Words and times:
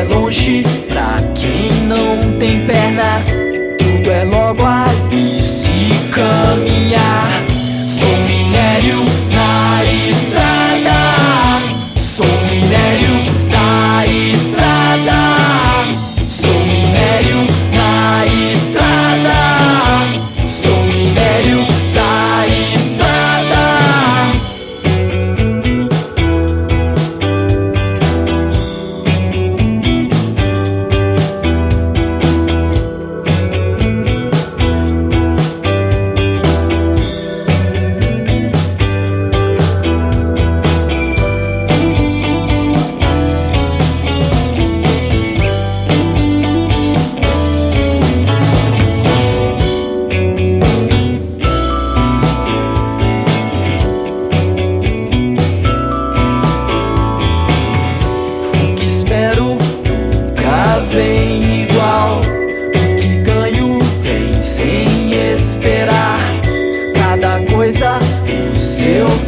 é 0.00 0.04
longe 0.04 0.62
pra 0.88 1.16
quem 1.34 1.68
não 1.86 2.18
tem 2.38 2.66
perna. 2.66 3.22
Tudo 3.78 4.10
é 4.10 4.24
logo 4.24 4.59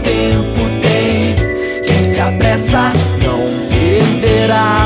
tempo 0.02 0.62
tem. 0.82 1.34
Quem 1.84 2.04
se 2.04 2.20
apressa 2.20 2.92
não 3.24 3.46
perderá. 3.68 4.81